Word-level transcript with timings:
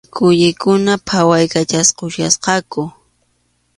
Quwikuna 0.13 0.93
phawaykachaykuchkasqaku. 1.07 2.81